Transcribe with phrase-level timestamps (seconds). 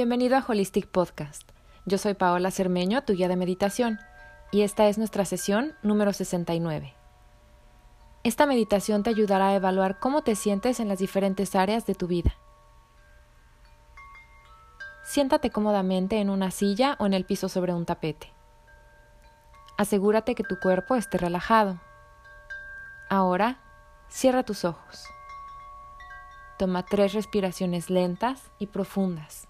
[0.00, 1.46] Bienvenido a Holistic Podcast.
[1.84, 3.98] Yo soy Paola Cermeño, tu guía de meditación,
[4.50, 6.94] y esta es nuestra sesión número 69.
[8.24, 12.06] Esta meditación te ayudará a evaluar cómo te sientes en las diferentes áreas de tu
[12.06, 12.34] vida.
[15.04, 18.32] Siéntate cómodamente en una silla o en el piso sobre un tapete.
[19.76, 21.78] Asegúrate que tu cuerpo esté relajado.
[23.10, 23.58] Ahora,
[24.08, 25.04] cierra tus ojos.
[26.58, 29.49] Toma tres respiraciones lentas y profundas.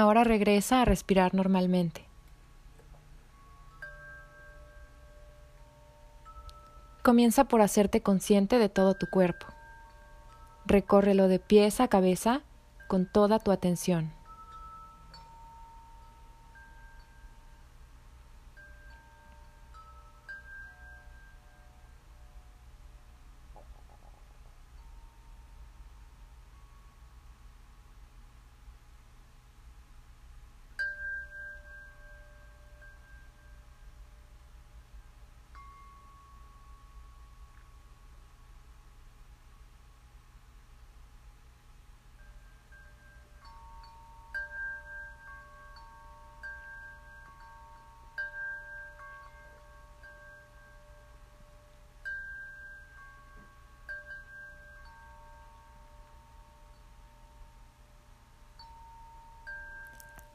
[0.00, 2.06] Ahora regresa a respirar normalmente.
[7.02, 9.46] Comienza por hacerte consciente de todo tu cuerpo.
[10.64, 12.40] Recórrelo de pies a cabeza
[12.88, 14.10] con toda tu atención.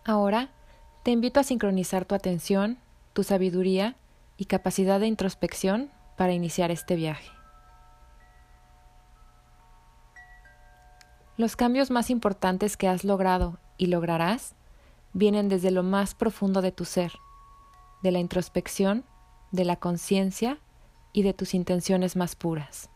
[0.08, 0.50] Ahora
[1.02, 2.78] te invito a sincronizar tu atención,
[3.14, 3.96] tu sabiduría
[4.38, 7.32] y capacidad de introspección para iniciar este viaje.
[11.38, 14.54] Los cambios más importantes que has logrado y lograrás
[15.14, 17.12] vienen desde lo más profundo de tu ser,
[18.04, 19.06] de la introspección,
[19.52, 20.60] de la conciencia
[21.14, 22.92] y de tus intenciones más puras.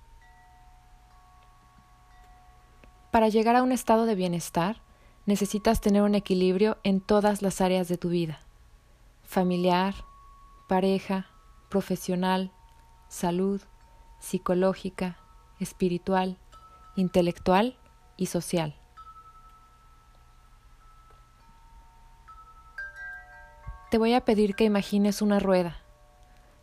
[3.11, 4.81] Para llegar a un estado de bienestar,
[5.29, 8.39] necesitas tener un equilibrio en todas las áreas de tu vida,
[9.21, 9.93] familiar,
[10.67, 11.27] pareja,
[11.69, 12.51] profesional,
[13.09, 13.61] salud,
[14.17, 15.19] psicológica,
[15.59, 16.39] espiritual,
[16.95, 17.77] intelectual
[18.17, 18.75] y social.
[23.91, 25.77] Te voy a pedir que imagines una rueda,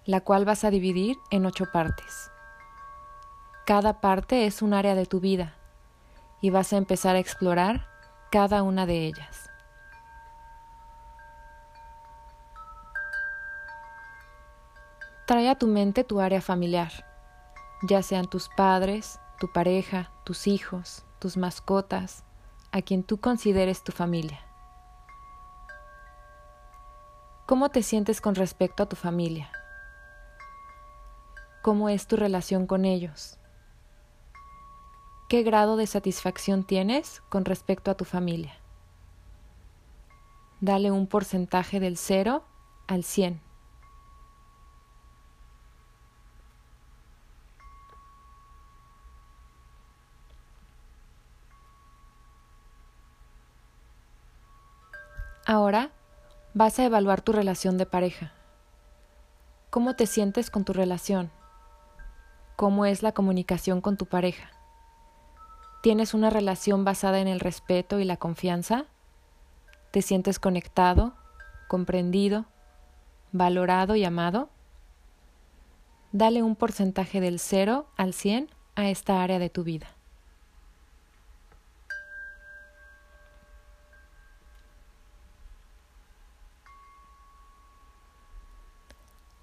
[0.06, 2.32] la cual vas a dividir en ocho partes.
[3.64, 5.54] Cada parte es un área de tu vida
[6.40, 7.95] y vas a empezar a explorar
[8.36, 9.50] cada una de ellas.
[15.26, 16.92] Trae a tu mente tu área familiar,
[17.88, 22.24] ya sean tus padres, tu pareja, tus hijos, tus mascotas,
[22.72, 24.40] a quien tú consideres tu familia.
[27.46, 29.50] ¿Cómo te sientes con respecto a tu familia?
[31.62, 33.38] ¿Cómo es tu relación con ellos?
[35.28, 38.54] ¿Qué grado de satisfacción tienes con respecto a tu familia?
[40.60, 42.44] Dale un porcentaje del 0
[42.86, 43.40] al 100.
[55.44, 55.90] Ahora
[56.54, 58.32] vas a evaluar tu relación de pareja.
[59.70, 61.32] ¿Cómo te sientes con tu relación?
[62.54, 64.55] ¿Cómo es la comunicación con tu pareja?
[65.86, 68.86] ¿Tienes una relación basada en el respeto y la confianza?
[69.92, 71.14] ¿Te sientes conectado,
[71.68, 72.46] comprendido,
[73.30, 74.48] valorado y amado?
[76.10, 79.86] Dale un porcentaje del 0 al 100 a esta área de tu vida.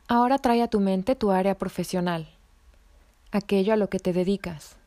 [0.09, 2.27] Ahora trae a tu mente tu área profesional,
[3.31, 4.82] aquello a lo que te dedicas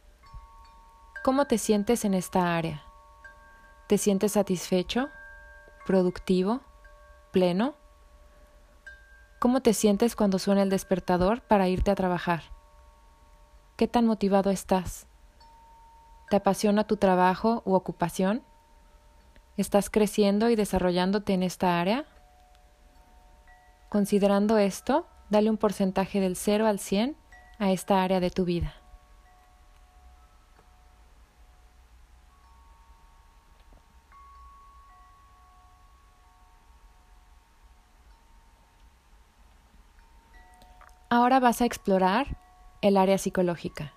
[1.27, 2.85] ¿Cómo te sientes en esta área?
[3.89, 5.09] ¿Te sientes satisfecho?
[5.85, 6.61] ¿Productivo?
[7.33, 7.75] ¿Pleno?
[9.41, 12.45] ¿Cómo te sientes cuando suena el despertador para irte a trabajar?
[13.77, 15.09] ¿Qué tan motivado estás?
[16.31, 18.45] ¿Te apasiona tu trabajo u ocupación?
[19.57, 22.05] ¿Estás creciendo y desarrollándote en esta área?
[23.89, 27.17] Considerando esto, dale un porcentaje del 0 al 100
[27.59, 28.77] a esta área de tu vida.
[41.17, 42.37] Ahora vas a explorar
[42.83, 43.95] el área psicológica.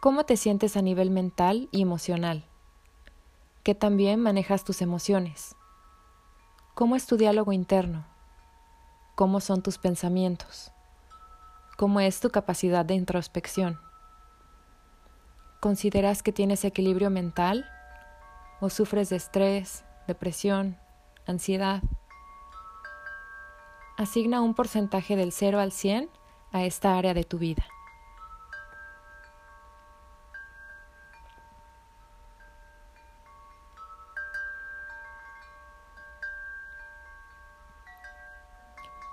[0.00, 2.44] ¿Cómo te sientes a nivel mental y emocional?
[3.62, 5.54] ¿Qué también manejas tus emociones?
[6.74, 8.04] ¿Cómo es tu diálogo interno?
[9.14, 10.72] ¿Cómo son tus pensamientos?
[11.78, 13.78] ¿Cómo es tu capacidad de introspección?
[15.60, 17.64] ¿Consideras que tienes equilibrio mental
[18.58, 20.76] o sufres de estrés, depresión,
[21.24, 21.84] ansiedad?
[23.96, 26.08] Asigna un porcentaje del 0 al 100
[26.50, 27.64] a esta área de tu vida.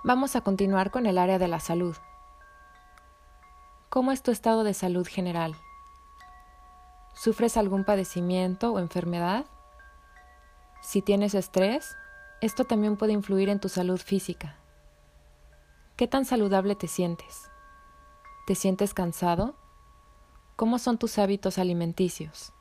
[0.02, 1.96] Vamos a continuar con el área de la salud.
[3.90, 5.56] ¿Cómo es tu estado de salud general?
[7.14, 9.46] ¿Sufres algún padecimiento o enfermedad?
[10.82, 11.98] Si tienes estrés,
[12.40, 14.56] esto también puede influir en tu salud física.
[16.00, 17.52] ¿Qué tan saludable te sientes?
[18.48, 19.56] ¿Te sientes cansado?
[20.56, 22.54] ¿Cómo son tus hábitos alimenticios?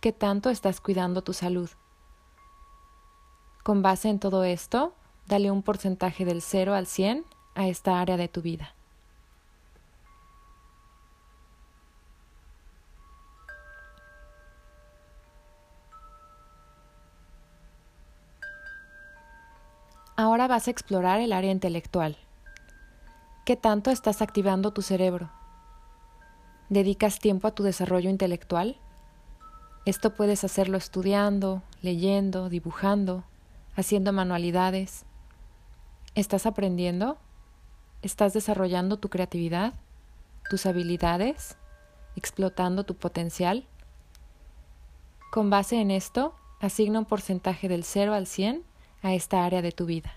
[0.00, 1.68] ¿Qué tanto estás cuidando tu salud?
[3.64, 4.94] Con base en todo esto,
[5.26, 7.24] Dale un porcentaje del 0 al 100
[7.56, 8.76] a esta área de tu vida.
[20.14, 22.16] Ahora vas a explorar el área intelectual.
[23.46, 25.30] ¿Qué tanto estás activando tu cerebro?
[26.68, 28.76] ¿Dedicas tiempo a tu desarrollo intelectual?
[29.84, 33.22] Esto puedes hacerlo estudiando, leyendo, dibujando,
[33.76, 35.04] haciendo manualidades,
[36.16, 37.18] ¿Estás aprendiendo?
[38.02, 39.74] ¿Estás desarrollando tu creatividad,
[40.50, 41.56] tus habilidades,
[42.16, 43.64] explotando tu potencial?
[45.30, 48.64] Con base en esto, asigna un porcentaje del 0 al 100
[49.02, 50.14] a esta área de tu vida.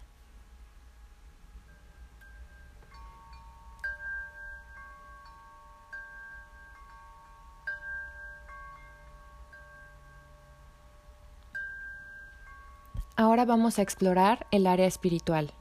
[13.19, 15.51] Ahora vamos a explorar el área espiritual.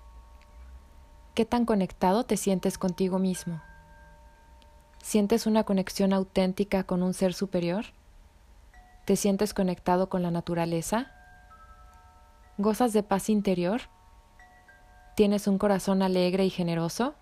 [1.34, 3.60] ¿Qué tan conectado te sientes contigo mismo?
[5.02, 7.86] ¿Sientes una conexión auténtica con un ser superior?
[9.06, 11.10] ¿Te sientes conectado con la naturaleza?
[12.58, 13.80] ¿Gozas de paz interior?
[15.16, 17.16] ¿Tienes un corazón alegre y generoso?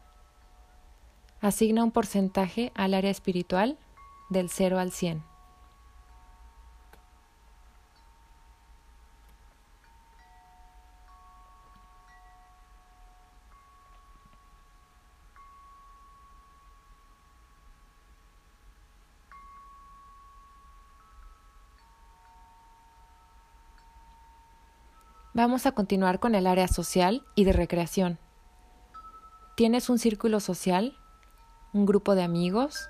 [1.41, 3.79] Asigna un porcentaje al área espiritual
[4.29, 5.36] del 0 al 100.
[25.37, 28.19] Vamos a continuar con el área social y de recreación.
[29.55, 30.97] ¿Tienes un círculo social?
[31.75, 32.89] ¿Un grupo de amigos?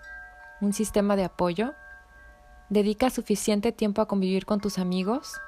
[0.60, 1.75] ¿Un sistema de apoyo?
[2.69, 5.41] ¿Dedicas suficiente tiempo a convivir con tus amigos?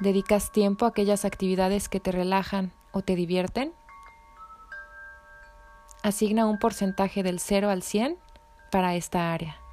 [0.00, 3.74] ¿Dedicas tiempo a aquellas actividades que te relajan o te divierten?
[6.02, 8.16] Asigna un porcentaje del 0 al 100
[8.70, 9.65] para esta área.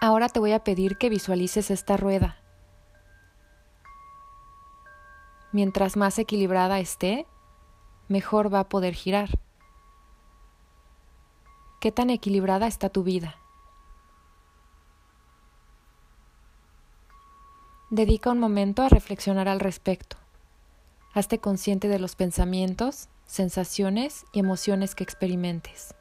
[0.00, 2.36] Ahora te voy a pedir que visualices esta rueda.
[5.52, 7.26] Mientras más equilibrada esté,
[8.08, 9.30] mejor va a poder girar.
[11.80, 13.36] ¿Qué tan equilibrada está tu vida?
[17.88, 20.16] Dedica un momento a reflexionar al respecto.
[21.14, 25.94] Hazte consciente de los pensamientos, sensaciones y emociones que experimentes.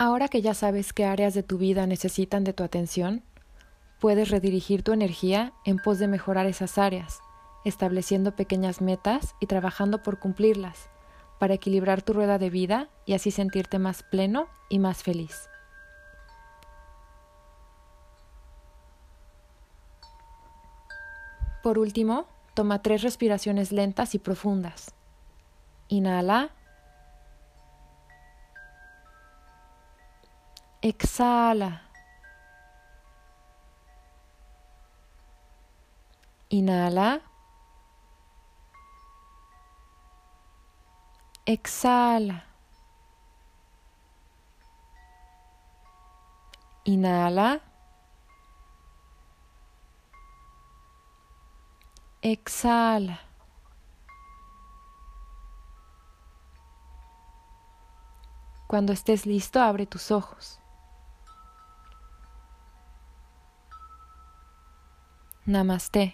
[0.00, 3.24] Ahora que ya sabes qué áreas de tu vida necesitan de tu atención,
[3.98, 7.18] puedes redirigir tu energía en pos de mejorar esas áreas,
[7.64, 10.88] estableciendo pequeñas metas y trabajando por cumplirlas,
[11.40, 15.48] para equilibrar tu rueda de vida y así sentirte más pleno y más feliz.
[21.60, 24.94] Por último, toma tres respiraciones lentas y profundas.
[25.88, 26.52] Inhala.
[30.88, 31.82] Exhala.
[36.48, 37.20] Inhala.
[41.44, 42.38] Exhala.
[46.84, 47.60] Inhala.
[52.22, 53.20] Exhala.
[58.66, 60.58] Cuando estés listo, abre tus ojos.
[65.48, 66.12] Namaste.